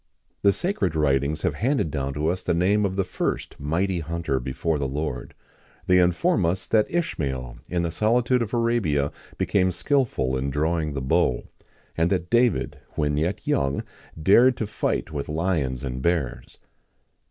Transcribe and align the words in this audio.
The 0.41 0.51
sacred 0.51 0.95
writings 0.95 1.43
have 1.43 1.53
handed 1.53 1.91
down 1.91 2.15
to 2.15 2.29
us 2.29 2.41
the 2.41 2.55
name 2.55 2.85
of 2.85 2.95
the 2.95 3.03
first 3.03 3.59
mighty 3.59 3.99
hunter 3.99 4.39
before 4.39 4.79
the 4.79 4.87
Lord;[XIX 4.87 5.37
1] 5.37 5.37
they 5.85 5.99
inform 5.99 6.43
us 6.43 6.67
that 6.69 6.89
Ishmael, 6.89 7.59
in 7.69 7.83
the 7.83 7.91
solitude 7.91 8.41
of 8.41 8.51
Arabia, 8.51 9.11
became 9.37 9.69
skilful 9.71 10.35
in 10.35 10.49
drawing 10.49 10.93
the 10.93 11.01
bow;[XIX 11.01 11.43
2] 11.59 11.67
and 11.99 12.09
that 12.09 12.31
David, 12.31 12.79
when 12.95 13.15
yet 13.15 13.45
young, 13.45 13.83
dared 14.19 14.57
to 14.57 14.65
fight 14.65 15.11
with 15.11 15.29
lions 15.29 15.83
and 15.83 16.01
bears. 16.01 16.57